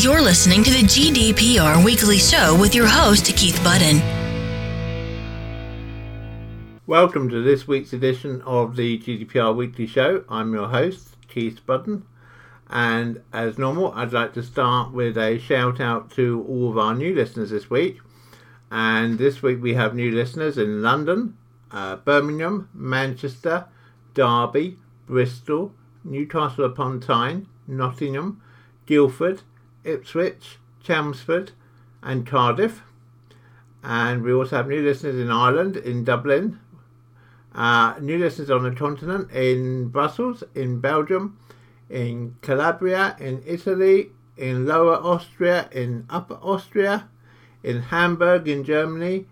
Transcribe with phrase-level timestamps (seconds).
[0.00, 4.00] You're listening to the GDPR Weekly Show with your host, Keith Budden.
[6.86, 10.22] Welcome to this week's edition of the GDPR Weekly Show.
[10.28, 12.04] I'm your host, Keith Budden.
[12.70, 16.94] And as normal, I'd like to start with a shout out to all of our
[16.94, 17.98] new listeners this week.
[18.70, 21.36] And this week we have new listeners in London,
[21.72, 23.66] uh, Birmingham, Manchester,
[24.14, 25.72] Derby, Bristol,
[26.04, 28.40] Newcastle upon Tyne, Nottingham,
[28.86, 29.42] Guildford,
[29.88, 31.52] Ipswich, Chelmsford,
[32.02, 32.82] and Cardiff.
[33.82, 36.58] And we also have new listeners in Ireland, in Dublin,
[37.54, 41.38] uh, new listeners on the continent, in Brussels, in Belgium,
[41.88, 47.08] in Calabria, in Italy, in Lower Austria, in Upper Austria,
[47.62, 49.26] in Hamburg, in Germany,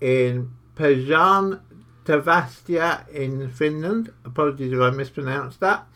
[0.00, 1.60] in Pezan
[2.04, 4.12] Tavastia in Finland.
[4.24, 5.86] Apologies if I mispronounced that.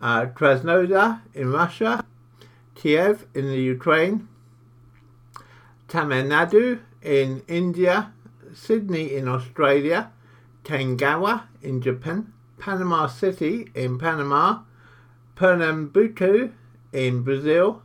[0.00, 2.04] Uh, Krasnodar in Russia,
[2.82, 4.26] Kiev in the Ukraine,
[5.86, 8.12] Tamil Nadu in India,
[8.52, 10.10] Sydney in Australia,
[10.64, 14.62] Kanagawa in Japan, Panama City in Panama,
[15.36, 16.50] Pernambuco
[16.92, 17.82] in Brazil,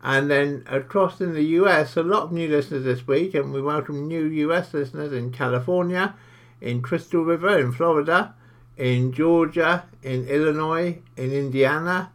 [0.00, 3.60] and then across in the US, a lot of new listeners this week, and we
[3.60, 6.14] welcome new US listeners in California,
[6.60, 8.36] in Crystal River in Florida,
[8.76, 12.12] in Georgia, in Illinois, in Indiana,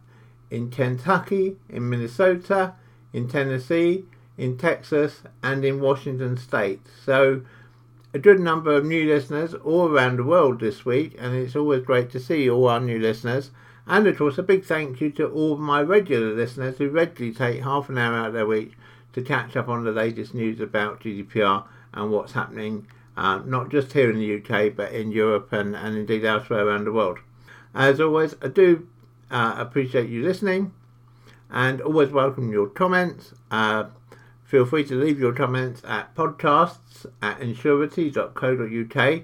[0.50, 2.74] in Kentucky, in Minnesota,
[3.12, 4.04] in Tennessee,
[4.36, 6.82] in Texas, and in Washington State.
[7.04, 7.42] So,
[8.14, 11.82] a good number of new listeners all around the world this week, and it's always
[11.82, 13.50] great to see all our new listeners.
[13.86, 17.62] And of course, a big thank you to all my regular listeners who regularly take
[17.62, 18.72] half an hour out of their week
[19.12, 23.92] to catch up on the latest news about GDPR and what's happening, uh, not just
[23.92, 27.18] here in the UK, but in Europe and, and indeed elsewhere around the world.
[27.74, 28.88] As always, I do
[29.30, 30.72] uh, appreciate you listening
[31.50, 33.32] and always welcome your comments.
[33.50, 33.84] Uh,
[34.44, 39.22] feel free to leave your comments at podcasts at ensurety.co.uk.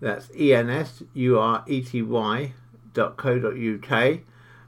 [0.00, 2.52] That's E N S U R E T Y
[2.98, 4.20] www.co.uk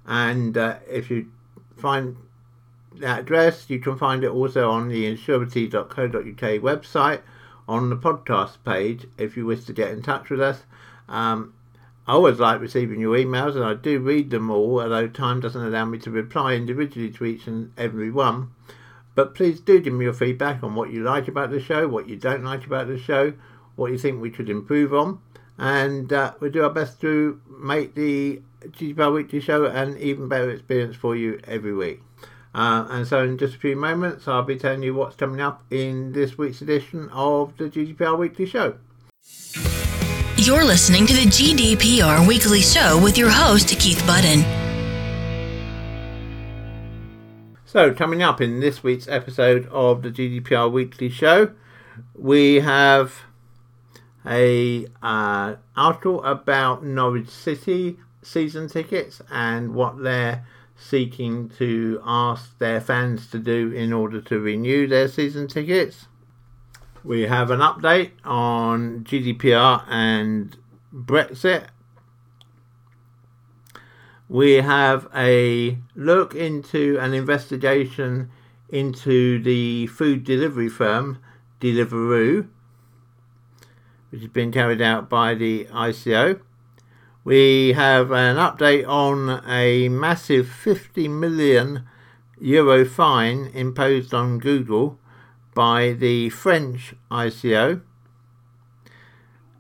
[0.07, 1.31] and uh, if you
[1.77, 2.17] find
[2.97, 7.21] that address you can find it also on the ensurety.co.uk website
[7.69, 10.63] on the podcast page if you wish to get in touch with us
[11.09, 11.53] um,
[12.11, 15.65] I always like receiving your emails and I do read them all although time doesn't
[15.65, 18.51] allow me to reply individually to each and every one
[19.15, 22.09] but please do give me your feedback on what you like about the show what
[22.09, 23.33] you don't like about the show
[23.77, 25.21] what you think we should improve on
[25.57, 30.51] and uh, we'll do our best to make the GDPR Weekly Show an even better
[30.51, 32.01] experience for you every week.
[32.55, 35.63] Uh, and so, in just a few moments, I'll be telling you what's coming up
[35.71, 38.79] in this week's edition of the GDPR Weekly Show.
[40.43, 44.41] You're listening to the GDPR Weekly Show with your host, Keith Budden.
[47.67, 51.53] So, coming up in this week's episode of the GDPR Weekly Show,
[52.15, 53.21] we have
[54.25, 62.81] a uh, article about Norwich City season tickets and what they're seeking to ask their
[62.81, 66.07] fans to do in order to renew their season tickets.
[67.03, 70.57] We have an update on GDPR and
[70.95, 71.69] Brexit.
[74.29, 78.31] We have a look into an investigation
[78.69, 81.19] into the food delivery firm
[81.61, 82.49] Deliveroo
[84.11, 86.41] which has been carried out by the ICO.
[87.25, 91.85] We have an update on a massive 50 million
[92.41, 94.99] euro fine imposed on Google
[95.61, 97.83] by the French ICO.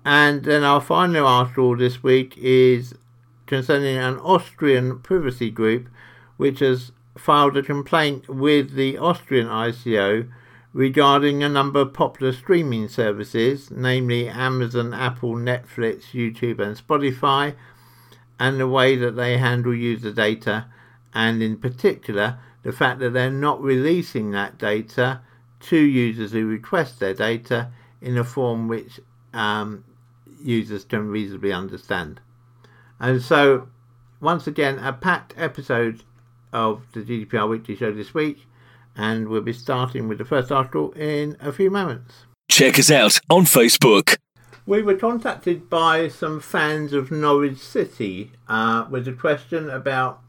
[0.03, 2.94] And then our final article this week is
[3.44, 5.91] concerning an Austrian privacy group
[6.39, 10.27] which has filed a complaint with the Austrian ICO
[10.72, 17.55] regarding a number of popular streaming services, namely Amazon, Apple, Netflix, YouTube, and Spotify,
[18.39, 20.65] and the way that they handle user data,
[21.12, 25.21] and in particular, the fact that they're not releasing that data
[25.60, 27.71] to users who request their data
[28.01, 29.01] in a form which
[29.33, 29.84] um,
[30.42, 32.21] users can reasonably understand.
[32.98, 33.68] And so,
[34.21, 36.03] once again, a packed episode
[36.53, 38.47] of the GDPR Weekly Show this week
[38.97, 42.27] and we'll be starting with the first article in a few moments.
[42.51, 44.16] Check us out on Facebook.
[44.66, 50.21] We were contacted by some fans of Norwich City uh, with a question about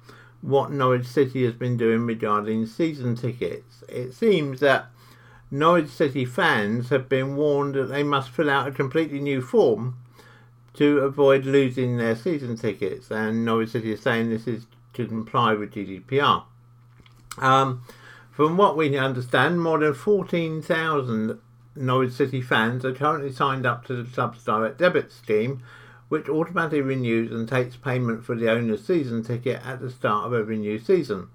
[0.41, 3.83] what Norwich City has been doing regarding season tickets.
[3.89, 4.87] It seems that
[5.53, 9.97] Norwich City fans have been warned that they must fill out a completely new form
[10.75, 15.53] to avoid losing their season tickets, and Norwich City is saying this is to comply
[15.53, 16.43] with GDPR.
[17.37, 17.83] Um,
[18.31, 21.37] From what we understand, more than 14,000
[21.75, 25.61] Norwich City fans are currently signed up to the club's direct debit scheme,
[26.07, 30.33] which automatically renews and takes payment for the owner's season ticket at the start of
[30.33, 31.27] every new season.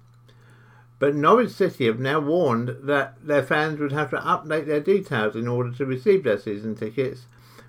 [0.99, 5.35] But Norwich City have now warned that their fans would have to update their details
[5.35, 7.27] in order to receive their season tickets,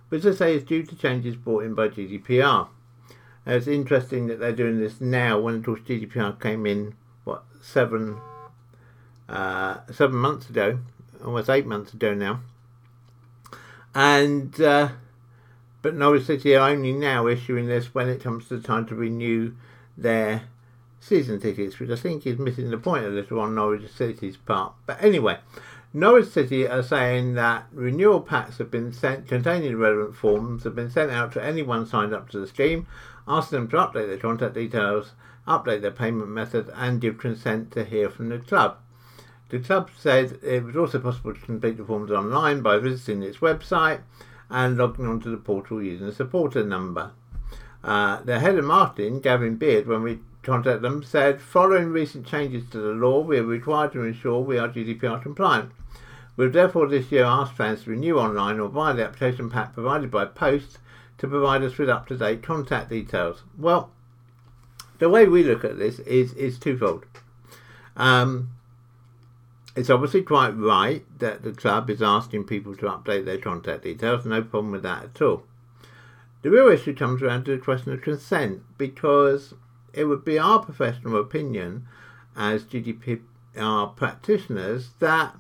[0.09, 2.69] which they say is due to changes brought in by GDPR.
[3.47, 6.95] it's interesting that they're doing this now when, of course, GDPR came in,
[7.25, 8.19] what, seven,
[9.29, 10.79] uh, seven months ago,
[11.23, 12.41] almost eight months ago now.
[13.95, 14.91] And, uh,
[15.83, 18.95] but Norwich City are only now issuing this when it comes to the time to
[18.95, 19.53] renew
[19.99, 20.45] their
[21.09, 24.75] season tickets, which I think is missing the point a little on Norwich City's part.
[24.87, 25.39] But anyway,
[25.95, 30.91] Norwich City are saying that renewal packs have been sent containing relevant forms have been
[30.91, 32.87] sent out to anyone signed up to the scheme,
[33.27, 35.13] asking them to update their contact details,
[35.47, 38.77] update their payment method, and give consent to hear from the club.
[39.49, 43.39] The club said it was also possible to complete the forms online by visiting its
[43.39, 44.01] website
[44.51, 47.13] and logging onto the portal using a supporter number.
[47.83, 52.65] Uh, the head of marketing, Gavin Beard, when we contacted them, said, following recent changes
[52.71, 55.71] to the law, we are required to ensure we are GDPR compliant.
[56.37, 60.11] We've therefore this year asked fans to renew online or via the application pack provided
[60.11, 60.79] by post
[61.19, 63.43] to provide us with up-to-date contact details.
[63.59, 63.91] Well,
[64.99, 67.05] the way we look at this is, is twofold.
[67.97, 68.49] Um,
[69.77, 74.25] it's obviously quite right that the club is asking people to update their contact details,
[74.25, 75.43] no problem with that at all.
[76.41, 79.53] The real issue comes around to the question of consent because
[79.93, 81.87] it would be our professional opinion
[82.37, 85.35] as GDPR practitioners that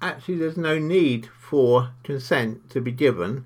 [0.00, 3.44] actually there's no need for consent to be given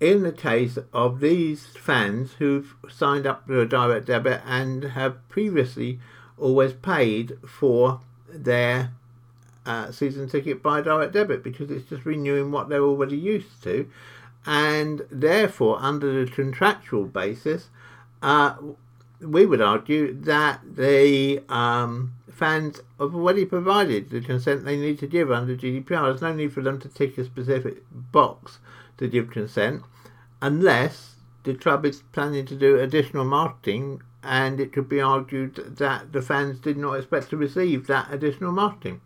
[0.00, 5.26] in the case of these fans who've signed up to a direct debit and have
[5.28, 5.98] previously
[6.38, 8.92] always paid for their
[9.64, 13.88] uh, season ticket by direct debit because it's just renewing what they're already used to.
[14.44, 17.68] And therefore, under the contractual basis,
[18.22, 18.54] uh,
[19.20, 25.06] we would argue that the um, fans have already provided the consent they need to
[25.06, 25.88] give under GDPR.
[25.88, 28.58] There's no need for them to tick a specific box
[28.98, 29.82] to give consent
[30.42, 36.12] unless the club is planning to do additional marketing and it could be argued that
[36.12, 39.00] the fans did not expect to receive that additional marketing.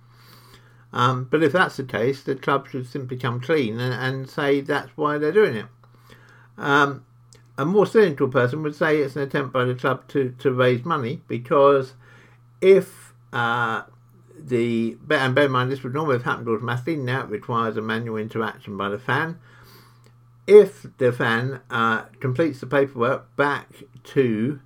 [0.92, 4.60] Um, but if that's the case, the club should simply come clean and, and say
[4.60, 5.66] that's why they're doing it.
[6.58, 7.04] Um,
[7.60, 10.82] a more cynical person would say it's an attempt by the club to, to raise
[10.82, 11.92] money because
[12.62, 13.82] if uh,
[14.34, 17.82] the and bear in mind this would normally have happened automatically, now it requires a
[17.82, 19.38] manual interaction by the fan.
[20.46, 23.68] If the fan uh, completes the paperwork back
[24.04, 24.60] to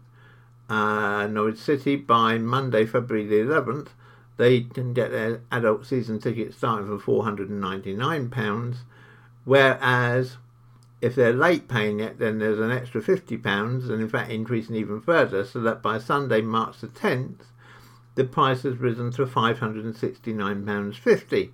[0.70, 3.88] uh, Norwich City by Monday, February the 11th,
[4.36, 8.76] they can get their adult season ticket starting from £499,
[9.44, 10.36] whereas
[11.04, 15.02] if they're late paying it, then there's an extra £50, and in fact increasing even
[15.02, 17.42] further, so that by Sunday, March the 10th,
[18.14, 21.50] the price has risen to £569.50.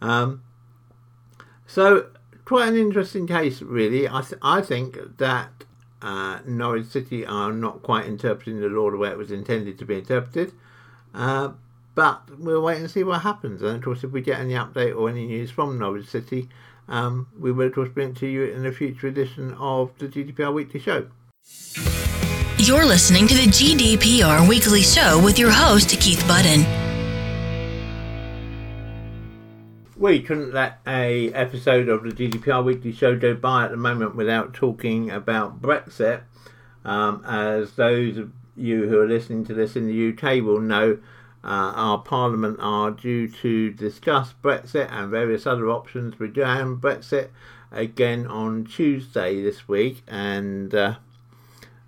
[0.00, 0.42] Um,
[1.66, 2.06] so,
[2.46, 4.08] quite an interesting case, really.
[4.08, 5.66] I, th- I think that
[6.00, 9.84] uh, Norwich City are not quite interpreting the law the way it was intended to
[9.84, 10.54] be interpreted.
[11.12, 11.50] Uh,
[11.94, 13.60] but we'll wait and see what happens.
[13.60, 16.48] And of course, if we get any update or any news from Norwich City,
[16.88, 20.08] um, we will of course bring it to you in a future edition of the
[20.08, 21.08] GDPR Weekly Show.
[22.58, 26.66] You're listening to the GDPR Weekly Show with your host, Keith Budden.
[29.96, 34.16] We couldn't let a episode of the GDPR Weekly Show go by at the moment
[34.16, 36.22] without talking about Brexit.
[36.84, 40.98] Um, as those of you who are listening to this in the UK will know,
[41.50, 47.28] our Parliament are due to discuss Brexit and various other options regarding Brexit
[47.70, 50.96] again on Tuesday this week, and uh,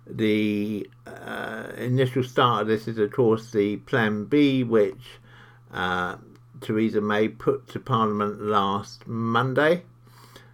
[0.07, 5.19] the uh, initial start of this is, of course, the Plan B, which
[5.71, 6.17] uh,
[6.59, 9.83] Theresa May put to Parliament last Monday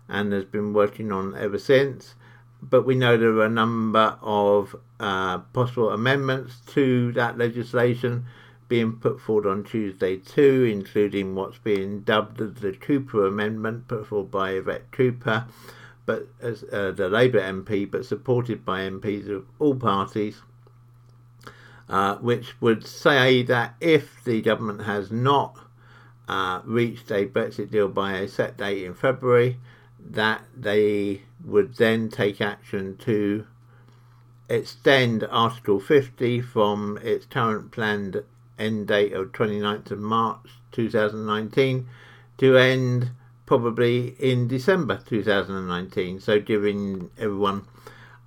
[0.09, 2.15] and has been working on ever since.
[2.61, 8.25] But we know there are a number of uh, possible amendments to that legislation
[8.67, 14.07] being put forward on Tuesday too, including what's being dubbed as the Cooper Amendment, put
[14.07, 15.45] forward by Yvette Cooper,
[16.05, 20.41] but as uh, the Labour MP, but supported by MPs of all parties,
[21.89, 25.57] uh, which would say that if the government has not
[26.27, 29.57] uh, reached a Brexit deal by a set date in February,
[29.99, 33.45] that they would then take action to
[34.49, 38.23] extend Article 50 from its current planned
[38.57, 41.87] end date of 29th of March 2019
[42.37, 43.11] to end
[43.45, 46.19] probably in December 2019.
[46.19, 47.65] So giving everyone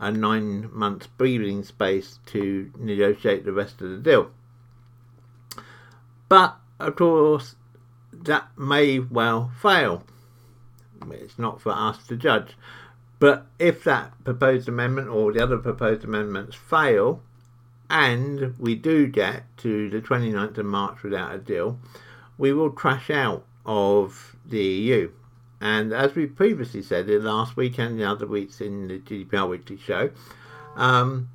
[0.00, 4.30] a nine month breathing space to negotiate the rest of the deal.
[6.28, 7.54] But of course,
[8.12, 10.04] that may well fail.
[11.10, 12.56] It's not for us to judge.
[13.18, 17.22] But if that proposed amendment or the other proposed amendments fail,
[17.90, 21.78] and we do get to the 29th of March without a deal,
[22.38, 25.10] we will crash out of the EU.
[25.60, 29.48] And as we previously said in last week and the other weeks in the GDPR
[29.48, 30.10] Weekly Show,
[30.76, 31.28] um,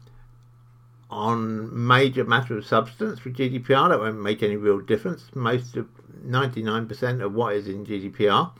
[1.12, 5.30] on major matter of substance for GDPR, that won't make any real difference.
[5.36, 5.88] Most of
[6.26, 8.52] 99% of what is in GDPR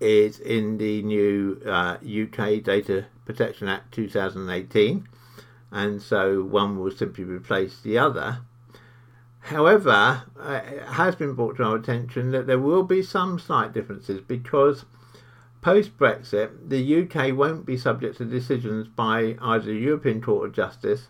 [0.00, 5.06] is in the new uh, UK Data Protection Act 2018,
[5.70, 8.40] and so one will simply replace the other.
[9.40, 13.72] However, uh, it has been brought to our attention that there will be some slight
[13.72, 14.84] differences because
[15.62, 20.54] post Brexit, the UK won't be subject to decisions by either the European Court of
[20.54, 21.08] Justice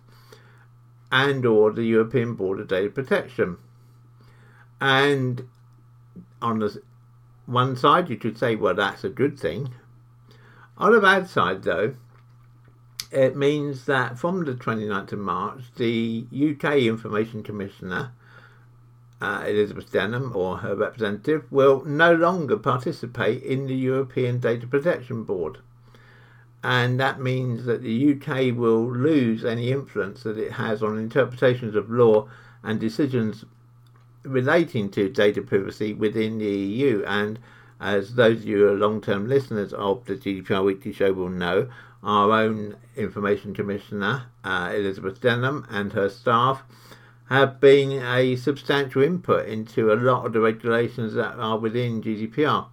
[1.10, 3.56] and or the European Board of Data Protection.
[4.80, 5.48] And
[6.40, 6.82] on the
[7.46, 9.74] one side, you could say, well, that's a good thing.
[10.76, 11.94] On the bad side, though,
[13.10, 18.12] it means that from the 29th of March, the UK Information Commissioner
[19.20, 25.24] uh, Elizabeth Denham or her representative will no longer participate in the European Data Protection
[25.24, 25.58] Board.
[26.62, 31.74] And that means that the UK will lose any influence that it has on interpretations
[31.74, 32.28] of law
[32.62, 33.44] and decisions
[34.24, 37.04] relating to data privacy within the EU.
[37.06, 37.38] And
[37.80, 41.28] as those of you who are long term listeners of the GDPR Weekly Show will
[41.28, 41.68] know,
[42.02, 46.62] our own Information Commissioner, uh, Elizabeth Denham, and her staff
[47.28, 52.66] have been a substantial input into a lot of the regulations that are within GDPR.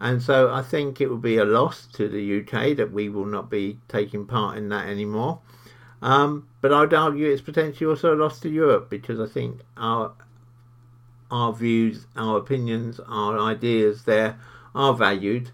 [0.00, 3.26] And so I think it will be a loss to the UK that we will
[3.26, 5.38] not be taking part in that anymore.
[6.02, 10.12] Um, but I'd argue it's potentially also a loss to Europe because I think our
[11.30, 14.38] our views, our opinions, our ideas there
[14.74, 15.50] are valued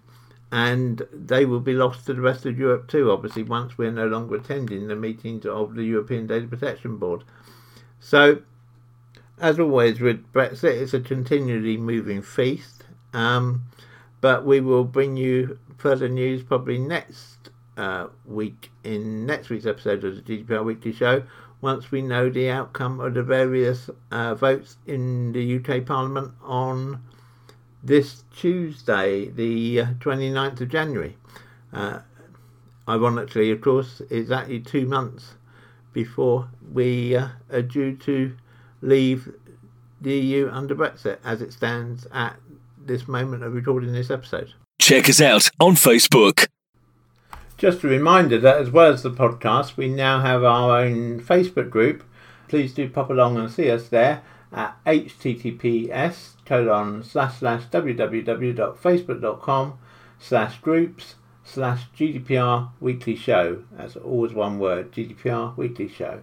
[0.50, 4.06] and they will be lost to the rest of Europe too, obviously, once we're no
[4.06, 7.24] longer attending the meetings of the European Data Protection Board.
[8.00, 8.42] So,
[9.38, 12.84] as always with Brexit, it's a continually moving feast.
[13.12, 13.64] Um,
[14.20, 20.02] but we will bring you further news probably next uh, week in next week's episode
[20.04, 21.22] of the GDPR Weekly Show
[21.60, 27.02] once we know the outcome of the various uh, votes in the UK Parliament on
[27.82, 31.16] this Tuesday, the 29th uh, of January.
[31.72, 32.00] Uh,
[32.88, 35.34] ironically, of course, exactly two months
[35.92, 38.36] before we uh, are due to
[38.82, 39.32] leave
[40.00, 42.36] the EU under Brexit as it stands at
[42.78, 44.52] this moment of recording this episode.
[44.80, 46.46] Check us out on Facebook.
[47.56, 51.70] Just a reminder that as well as the podcast, we now have our own Facebook
[51.70, 52.04] group.
[52.46, 59.78] Please do pop along and see us there at https colon slash slash www.facebook.com
[60.18, 61.14] slash groups
[61.44, 63.62] slash GDPR weekly show.
[63.72, 66.20] That's always one word, GDPR weekly show.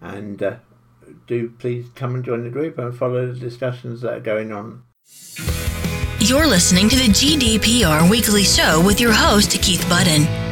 [0.00, 0.56] And uh,
[1.26, 4.84] do please come and join the group and follow the discussions that are going on.
[6.20, 10.47] You're listening to the GDPR weekly show with your host, Keith Budden.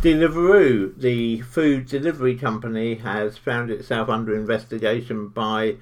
[0.00, 5.74] Deliveroo, the food delivery company, has found itself under investigation by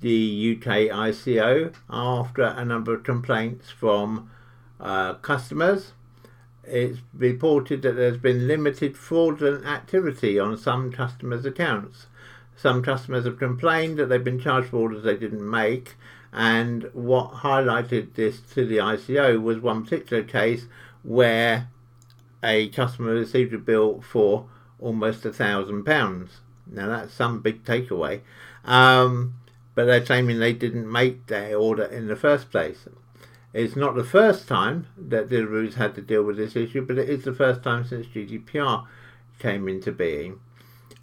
[0.00, 4.30] the UK ICO after a number of complaints from
[4.78, 5.90] uh, customers.
[6.62, 12.06] It's reported that there's been limited fraudulent activity on some customers' accounts.
[12.56, 15.96] Some customers have complained that they've been charged for orders they didn't make,
[16.32, 20.66] and what highlighted this to the ICO was one particular case
[21.02, 21.70] where
[22.44, 24.46] a customer received a bill for
[24.78, 26.40] almost a thousand pounds.
[26.66, 28.20] Now that's some big takeaway,
[28.64, 29.34] um,
[29.74, 32.86] but they're claiming they didn't make their order in the first place.
[33.52, 37.08] It's not the first time that Deliveroo's had to deal with this issue, but it
[37.08, 38.86] is the first time since GDPR
[39.38, 40.40] came into being.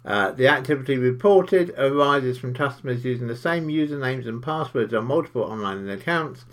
[0.04, 5.42] Uh, the activity reported arises from customers using the same usernames and passwords on multiple
[5.42, 6.44] online accounts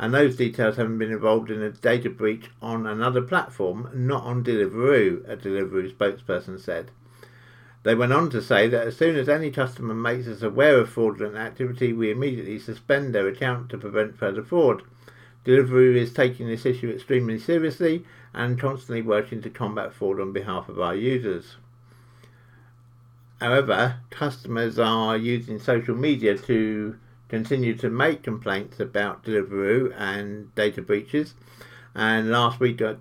[0.00, 4.42] and those details having been involved in a data breach on another platform, not on
[4.42, 6.90] Deliveroo, a Deliveroo spokesperson said.
[7.82, 10.88] They went on to say that as soon as any customer makes us aware of
[10.88, 14.82] fraudulent activity, we immediately suspend their account to prevent further fraud.
[15.44, 20.70] Deliveroo is taking this issue extremely seriously and constantly working to combat fraud on behalf
[20.70, 21.56] of our users.
[23.38, 26.96] However, customers are using social media to
[27.30, 31.34] continue to make complaints about Deliveroo and data breaches.
[31.94, 32.94] And last week uh,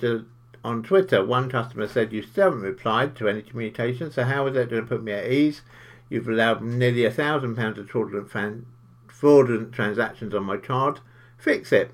[0.63, 4.53] on Twitter, one customer said, You still haven't replied to any communication, so how is
[4.53, 5.61] that going to put me at ease?
[6.09, 8.65] You've allowed nearly a thousand pounds of fraudulent, fan-
[9.07, 10.99] fraudulent transactions on my card.
[11.37, 11.91] Fix it.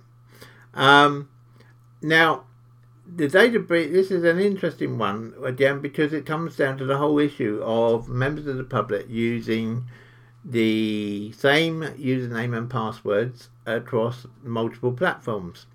[0.74, 1.30] Um,
[2.02, 2.46] now,
[3.08, 6.98] the data breach, this is an interesting one, again, because it comes down to the
[6.98, 9.86] whole issue of members of the public using
[10.46, 15.66] the same username and passwords across multiple platforms.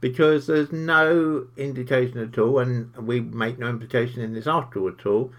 [0.00, 5.06] Because there's no indication at all, and we make no implication in this article at
[5.06, 5.32] all,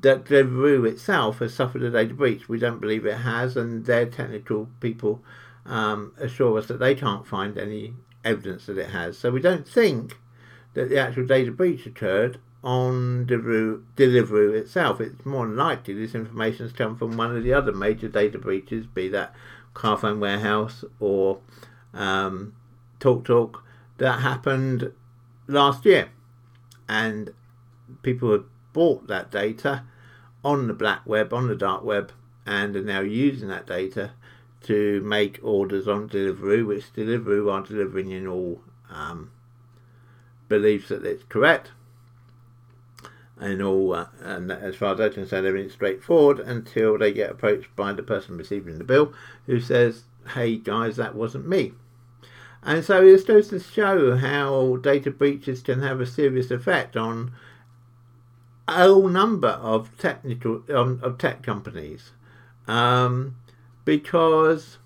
[0.00, 2.48] that Deliveroo itself has suffered a data breach.
[2.48, 5.22] We don't believe it has, and their technical people
[5.66, 9.18] um, assure us that they can't find any evidence that it has.
[9.18, 10.18] So we don't think
[10.74, 15.00] that the actual data breach occurred on Deliveroo, itself.
[15.00, 18.86] It's more likely this information has come from one of the other major data breaches,
[18.86, 19.34] be that
[19.74, 21.40] Carphone Warehouse or
[21.92, 22.54] um,
[23.00, 23.60] TalkTalk,
[23.98, 24.92] that happened
[25.46, 26.10] last year.
[26.88, 27.34] And
[28.02, 29.84] people have bought that data
[30.44, 32.12] on the black web, on the dark web,
[32.46, 34.12] and are now using that data
[34.62, 39.30] to make orders on Deliveroo, which Deliveroo are delivering in all um,
[40.48, 41.72] beliefs that it's correct.
[43.42, 47.32] And all, uh, and as far as I can say, everything's straightforward until they get
[47.32, 49.12] approached by the person receiving the bill,
[49.46, 51.72] who says, "Hey guys, that wasn't me."
[52.62, 57.32] And so this goes to show how data breaches can have a serious effect on
[58.68, 62.12] a whole number of technical um, of tech companies.
[62.68, 63.34] Um,
[63.84, 64.78] because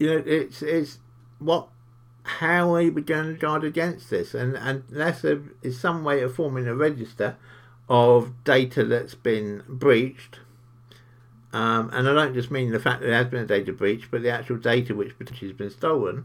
[0.00, 0.98] you know it's it's
[1.38, 1.68] what
[2.22, 4.34] how are we going to guard against this?
[4.34, 7.36] And unless there is some way of forming a register
[7.88, 10.40] of data that's been breached.
[11.52, 14.08] Um, and I don't just mean the fact that there has been a data breach
[14.10, 16.24] but the actual data which potentially has been stolen.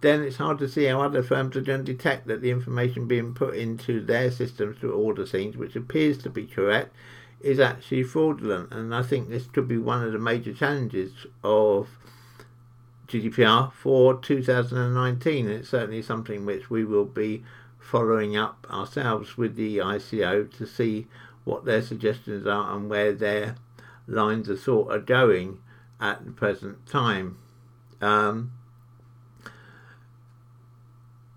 [0.00, 3.06] Then it's hard to see how other firms are going to detect that the information
[3.06, 6.94] being put into their systems through order scenes which appears to be correct
[7.40, 8.72] is actually fraudulent.
[8.72, 11.12] And I think this could be one of the major challenges
[11.44, 11.88] of
[13.14, 15.48] GDPR for 2019.
[15.48, 17.44] It's certainly something which we will be
[17.78, 21.06] following up ourselves with the ICO to see
[21.44, 23.54] what their suggestions are and where their
[24.08, 25.60] lines of thought are going
[26.00, 27.38] at the present time.
[28.00, 28.50] Um,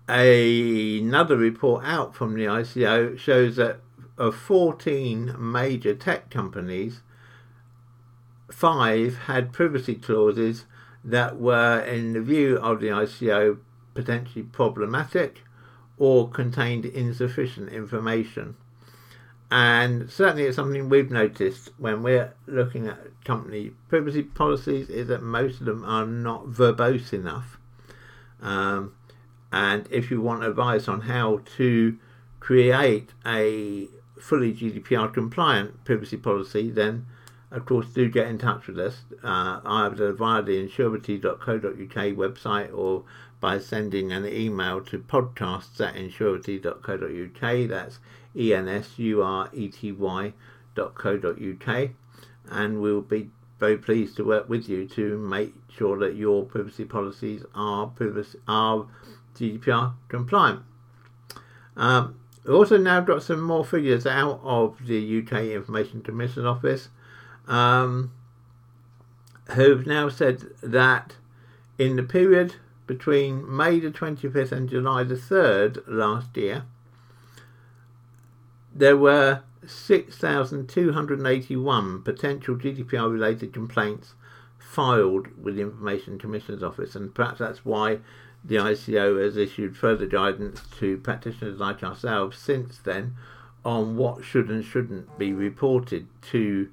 [0.08, 3.78] another report out from the ICO shows that
[4.16, 7.02] of 14 major tech companies,
[8.50, 10.64] five had privacy clauses
[11.04, 13.58] that were, in the view of the ICO,
[13.94, 15.42] potentially problematic
[15.96, 18.56] or contained insufficient information.
[19.50, 25.22] And certainly, it's something we've noticed when we're looking at company privacy policies is that
[25.22, 27.58] most of them are not verbose enough.
[28.42, 28.94] Um,
[29.50, 31.96] and if you want advice on how to
[32.40, 33.88] create a
[34.20, 37.06] fully GDPR compliant privacy policy, then
[37.50, 43.04] of course do get in touch with us uh, either via the ensurety.co.uk website or
[43.40, 47.68] by sending an email to podcasts at ensurety.co.uk.
[47.68, 47.98] That's
[48.34, 51.90] E N S U R E T Y.co.uk.
[52.50, 56.84] And we'll be very pleased to work with you to make sure that your privacy
[56.84, 58.86] policies are, privacy, are
[59.34, 60.62] GDPR compliant.
[61.76, 66.88] Um, we also now got some more figures out of the UK Information Commission Office,
[67.48, 68.12] um,
[69.50, 71.16] who've now said that
[71.78, 72.54] in the period
[72.86, 76.64] between May the 25th and July the 3rd last year,
[78.74, 84.14] there were 6,281 potential GDPR related complaints
[84.58, 87.98] filed with the Information Commissioner's Office, and perhaps that's why
[88.44, 93.16] the ICO has issued further guidance to practitioners like ourselves since then
[93.64, 96.68] on what should and shouldn't be reported to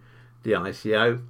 [0.45, 1.21] the ICO,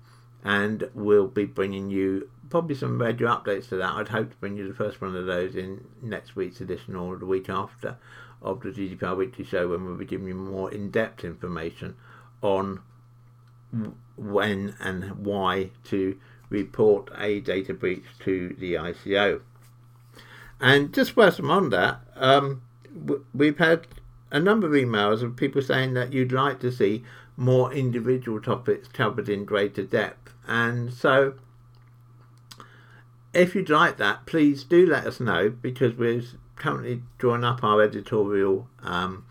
[0.43, 3.93] and we'll be bringing you probably some regular updates to that.
[3.93, 7.17] I'd hope to bring you the first one of those in next week's edition or
[7.17, 7.97] the week after
[8.41, 11.95] of the GDPR Weekly Show when we'll be giving you more in depth information
[12.41, 12.81] on
[14.15, 19.41] when and why to report a data breach to the ICO.
[20.59, 22.61] And just whilst I'm on that, um,
[23.33, 23.87] we've had
[24.31, 27.03] a number of emails of people saying that you'd like to see
[27.37, 30.33] more individual topics covered in greater depth.
[30.47, 31.35] And so,
[33.33, 36.23] if you'd like that, please do let us know because we're
[36.55, 39.25] currently drawing up our editorial um,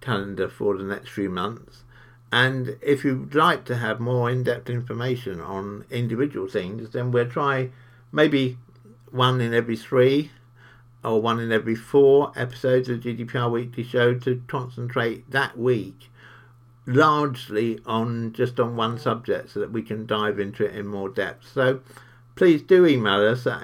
[0.00, 1.82] calendar for the next few months.
[2.32, 7.30] And if you'd like to have more in depth information on individual things, then we'll
[7.30, 7.70] try
[8.12, 8.58] maybe
[9.10, 10.32] one in every three
[11.02, 16.10] or one in every four episodes of GDPR Weekly Show to concentrate that week
[16.86, 21.08] largely on just on one subject so that we can dive into it in more
[21.08, 21.48] depth.
[21.52, 21.80] So
[22.36, 23.62] please do email us at,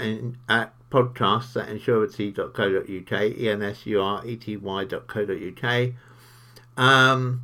[0.49, 5.93] at podcasts at ensurety.co.uk, E-N-S-U-R-E-T-Y.co.uk,
[6.77, 7.43] um,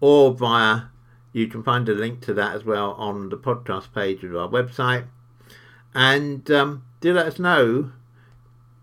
[0.00, 0.82] or via,
[1.32, 4.48] you can find a link to that as well on the podcast page of our
[4.48, 5.06] website.
[5.94, 7.92] And um, do let us know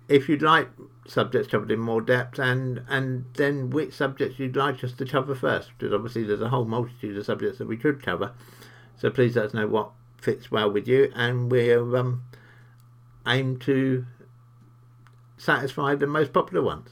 [0.08, 0.70] if you'd like
[1.08, 5.36] subjects covered in more depth and and then which subjects you'd like us to cover
[5.36, 8.34] first because obviously there's a whole multitude of subjects that we could cover.
[8.98, 12.24] So please let us know what fits well with you and we'll um,
[13.28, 14.06] aim to
[15.38, 16.90] satisfy the most popular ones.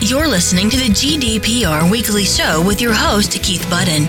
[0.00, 4.04] You're listening to the gdpr weekly show with your host keith budden.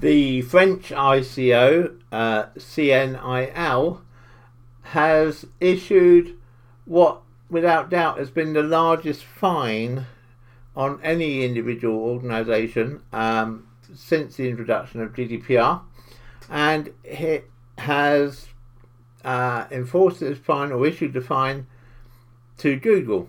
[0.00, 4.00] The french ico uh, cnil
[4.90, 6.36] has issued
[6.84, 10.04] what, without doubt, has been the largest fine
[10.74, 15.82] on any individual organisation um, since the introduction of GDPR,
[16.48, 17.48] and it
[17.78, 18.48] has
[19.24, 21.68] uh, enforced this fine or issued the fine
[22.58, 23.28] to Google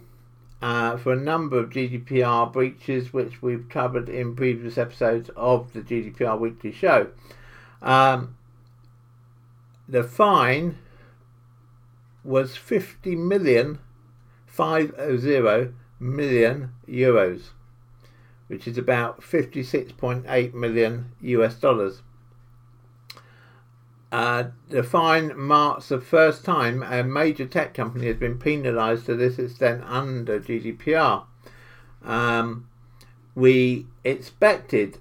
[0.63, 5.82] uh, for a number of GDPR breaches, which we've covered in previous episodes of the
[5.82, 7.10] GDPR Weekly Show.
[7.84, 8.36] Um,
[9.88, 10.80] the fine
[12.23, 13.79] was 50 million,
[14.47, 17.49] 50 million euros,
[18.47, 22.01] which is about 56.8 million US dollars.
[24.12, 29.15] Uh, the fine marks the first time a major tech company has been penalised to
[29.15, 31.23] this extent under GDPR.
[32.03, 32.67] Um,
[33.36, 34.97] we expected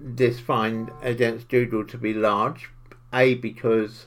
[0.00, 2.70] this fine against Google to be large,
[3.12, 4.06] A, because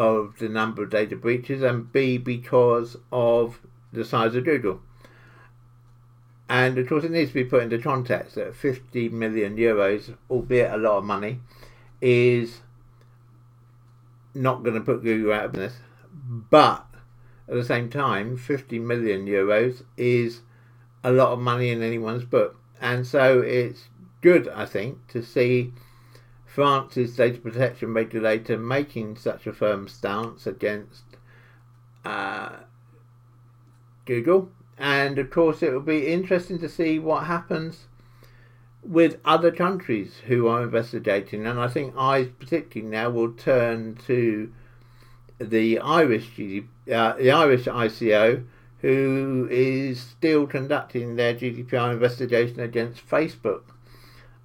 [0.00, 3.60] of the number of data breaches, and B, because of
[3.92, 4.80] the size of Google.
[6.48, 10.72] And of course, it needs to be put into context that 50 million euros, albeit
[10.72, 11.40] a lot of money,
[12.00, 12.62] is
[14.34, 15.80] not going to put Google out of business.
[16.50, 16.86] But
[17.46, 20.40] at the same time, 50 million euros is
[21.04, 22.56] a lot of money in anyone's book.
[22.80, 23.88] And so it's
[24.22, 25.74] good, I think, to see
[26.52, 31.04] France's data protection regulator making such a firm stance against
[32.04, 32.56] uh,
[34.04, 34.50] Google.
[34.76, 37.86] And of course, it will be interesting to see what happens
[38.82, 41.46] with other countries who are investigating.
[41.46, 44.52] And I think I particularly now will turn to
[45.38, 48.44] the Irish GD, uh, the Irish ICO,
[48.80, 53.62] who is still conducting their GDPR investigation against Facebook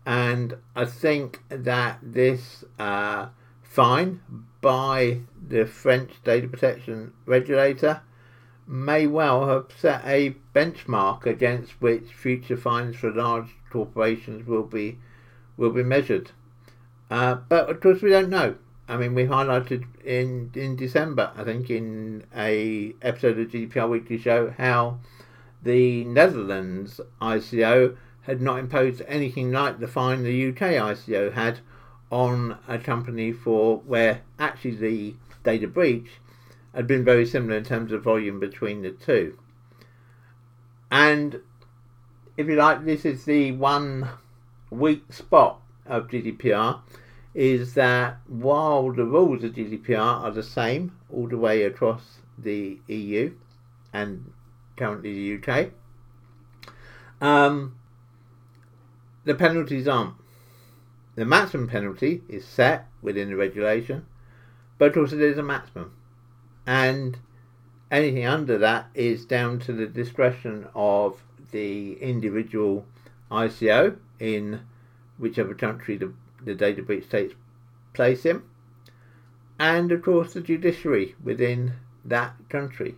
[0.06, 3.28] and I think that this uh,
[3.64, 4.22] fine
[4.62, 8.02] by the French data protection regulator
[8.68, 14.98] may well have set a benchmark against which future fines for large corporations will be
[15.58, 16.32] will be measured.
[17.10, 18.56] Uh, but of course, we don't know.
[18.88, 24.18] I mean, we highlighted in in December, I think, in a episode of GDPR Weekly
[24.18, 25.00] Show, how
[25.64, 31.60] the Netherlands ICO had not imposed anything like the fine the UK ICO had
[32.12, 36.10] on a company for where actually the data breach
[36.74, 39.38] had been very similar in terms of volume between the two.
[40.92, 41.40] And
[42.38, 44.10] if you like, this is the one
[44.70, 46.82] weak spot of GDPR
[47.34, 52.80] is that while the rules of GDPR are the same all the way across the
[52.88, 53.34] EU
[53.94, 54.32] and
[54.78, 55.72] currently the UK,
[57.22, 57.76] um,
[59.26, 60.14] the penalties aren't.
[61.16, 64.06] The maximum penalty is set within the regulation,
[64.78, 65.94] but also there's a maximum.
[66.66, 67.18] And
[67.92, 72.86] anything under that is down to the discretion of the individual
[73.32, 74.62] ICO in
[75.18, 77.34] whichever country the, the data breach takes
[77.94, 78.44] place in,
[79.58, 82.96] and of course the judiciary within that country.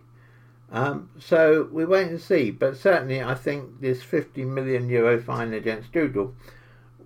[0.70, 5.54] Um, so we wait and see, but certainly I think this 50 million euro fine
[5.54, 6.34] against Google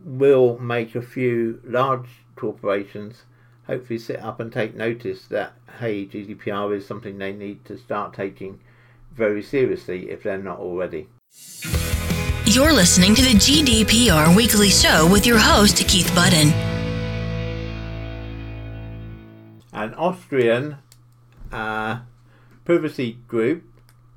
[0.04, 3.22] will make a few large corporations
[3.66, 8.12] hopefully sit up and take notice that hey GDPR is something they need to start
[8.12, 8.60] taking
[9.14, 11.08] very seriously if they're not already.
[12.44, 16.48] You're listening to the GDPR Weekly Show with your host Keith Budden.
[19.72, 20.76] An Austrian
[21.50, 22.00] uh,
[22.64, 23.64] privacy group,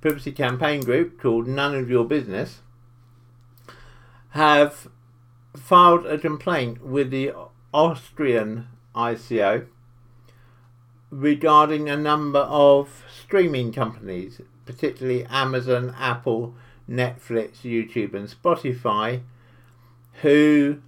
[0.02, 2.62] privacy campaign group called None of Your Business,
[4.30, 4.88] have
[5.56, 7.32] filed a complaint with the
[7.74, 9.68] Austrian ICO
[11.10, 16.54] regarding a number of streaming companies, particularly Amazon, Apple,
[16.90, 19.22] Netflix, YouTube, and Spotify,
[20.22, 20.82] who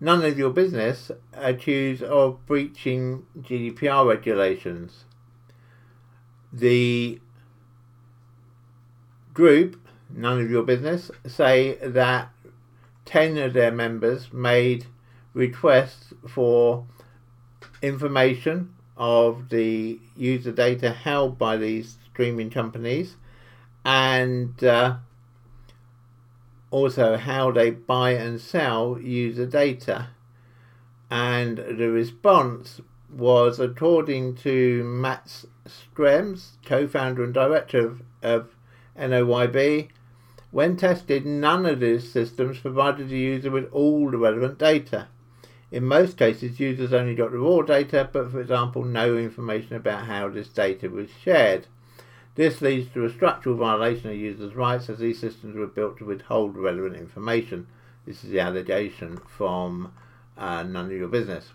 [0.00, 5.04] none of your business accused of breaching GDPR regulations.
[6.52, 7.20] The
[9.32, 12.30] group, none of your business, say that
[13.06, 14.86] 10 of their members made
[15.34, 16.86] requests for
[17.80, 23.16] information of the user data held by these streaming companies
[23.84, 24.96] and uh,
[26.70, 30.08] also how they buy and sell user data.
[31.10, 32.80] And the response
[33.12, 38.56] was according to Max Schrems, co founder and director of, of
[38.98, 39.88] NOYB,
[40.50, 45.08] when tested, none of these systems provided the user with all the relevant data.
[45.70, 50.04] In most cases, users only got the raw data, but for example, no information about
[50.04, 51.66] how this data was shared.
[52.34, 56.04] This leads to a structural violation of users' rights as these systems were built to
[56.04, 57.66] withhold relevant information.
[58.04, 59.92] This is the allegation from
[60.36, 61.52] uh, None of Your Business.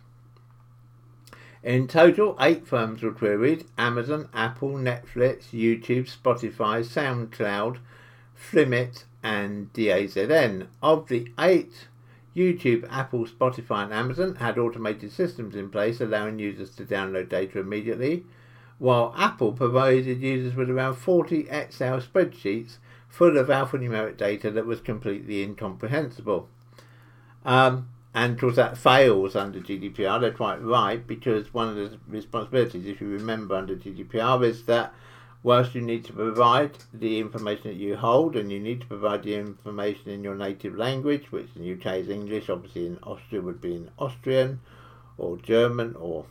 [1.64, 7.80] In total, eight firms were queried Amazon, Apple, Netflix, YouTube, Spotify, SoundCloud,
[8.38, 10.68] Filmmit, and DAZN.
[10.82, 11.88] Of the eight,
[12.36, 17.60] YouTube, Apple, Spotify, and Amazon had automated systems in place allowing users to download data
[17.60, 18.24] immediately,
[18.78, 22.78] while Apple provided users with around 40 Excel spreadsheets
[23.10, 26.48] full of alphanumeric data that was completely incomprehensible.
[27.44, 30.20] Um, and of course, that fails under GDPR.
[30.20, 34.92] They're quite right because one of the responsibilities, if you remember under GDPR, is that
[35.44, 39.22] whilst you need to provide the information that you hold and you need to provide
[39.22, 43.40] the information in your native language, which in the UK is English, obviously in Austria
[43.40, 44.62] would be in Austrian
[45.20, 46.26] or German or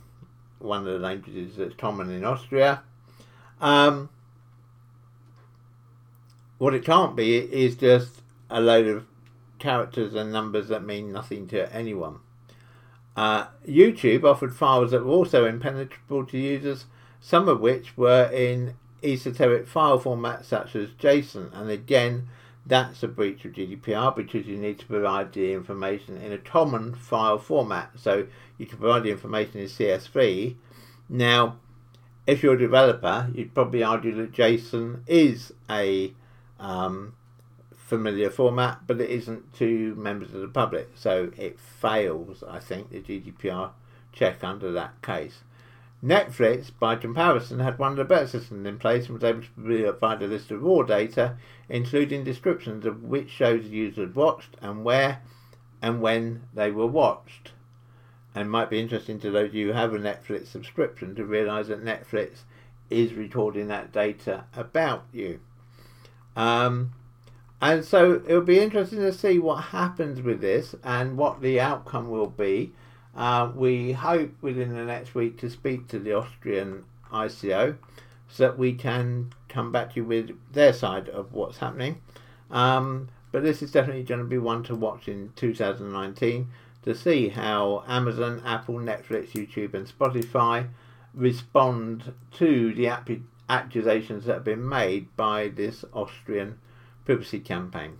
[0.59, 2.81] one of the languages that's common in Austria.
[3.61, 4.09] Um,
[6.57, 9.05] what it can't be is just a load of
[9.59, 12.19] characters and numbers that mean nothing to anyone.
[13.15, 16.85] Uh, YouTube offered files that were also impenetrable to users,
[17.19, 21.49] some of which were in esoteric file formats such as JSON.
[21.53, 22.27] And again,
[22.65, 26.93] that's a breach of GDPR because you need to provide the information in a common
[26.93, 27.91] file format.
[27.95, 30.55] So you can provide the information in CSV.
[31.09, 31.57] Now,
[32.27, 36.13] if you're a developer, you'd probably argue that JSON is a
[36.59, 37.13] um,
[37.87, 40.89] familiar format, but it isn't to members of the public.
[40.95, 43.71] So it fails, I think, the GDPR
[44.11, 45.39] check under that case.
[46.03, 49.91] Netflix, by comparison, had one of the better systems in place and was able to
[49.93, 51.37] provide a list of raw data,
[51.69, 55.21] including descriptions of which shows the user had watched and where
[55.81, 57.53] and when they were watched.
[58.35, 61.67] And might be interesting to those of you who have a Netflix subscription to realise
[61.67, 62.39] that Netflix
[62.89, 65.39] is recording that data about you.
[66.35, 66.93] Um,
[67.61, 72.09] and so it'll be interesting to see what happens with this and what the outcome
[72.09, 72.71] will be.
[73.15, 77.77] Uh, we hope within the next week to speak to the Austrian ICO
[78.27, 82.01] so that we can come back to you with their side of what's happening.
[82.51, 86.47] Um, but this is definitely going to be one to watch in 2019
[86.83, 90.67] to see how Amazon, Apple, Netflix, YouTube, and Spotify
[91.13, 92.87] respond to the
[93.49, 96.59] accusations that have been made by this Austrian
[97.07, 97.97] privacy campaign.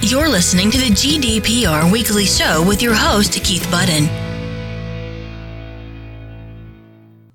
[0.00, 4.08] You're listening to the GDPR Weekly Show with your host, Keith Budden.